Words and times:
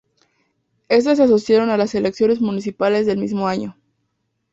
Estas 0.89 1.19
se 1.19 1.25
asociaron 1.25 1.69
a 1.69 1.77
las 1.77 1.93
elecciones 1.93 2.41
municipales 2.41 3.05
del 3.05 3.19
mismo 3.19 3.47
año. 3.47 3.77